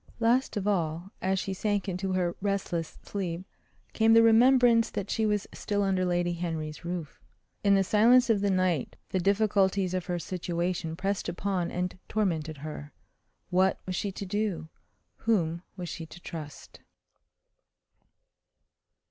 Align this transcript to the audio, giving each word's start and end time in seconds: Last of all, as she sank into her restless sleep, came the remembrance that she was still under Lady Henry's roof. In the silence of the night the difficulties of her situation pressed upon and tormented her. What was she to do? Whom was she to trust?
Last 0.19 0.57
of 0.57 0.67
all, 0.67 1.11
as 1.21 1.37
she 1.37 1.53
sank 1.53 1.87
into 1.87 2.13
her 2.13 2.35
restless 2.41 2.97
sleep, 3.03 3.43
came 3.93 4.13
the 4.13 4.23
remembrance 4.23 4.89
that 4.89 5.11
she 5.11 5.27
was 5.27 5.45
still 5.53 5.83
under 5.83 6.05
Lady 6.05 6.33
Henry's 6.33 6.83
roof. 6.83 7.21
In 7.63 7.75
the 7.75 7.83
silence 7.83 8.27
of 8.27 8.41
the 8.41 8.49
night 8.49 8.95
the 9.09 9.19
difficulties 9.19 9.93
of 9.93 10.07
her 10.07 10.17
situation 10.17 10.95
pressed 10.95 11.29
upon 11.29 11.69
and 11.69 11.99
tormented 12.09 12.57
her. 12.65 12.93
What 13.51 13.77
was 13.85 13.95
she 13.95 14.11
to 14.13 14.25
do? 14.25 14.69
Whom 15.17 15.61
was 15.77 15.87
she 15.89 16.07
to 16.07 16.19
trust? 16.19 16.79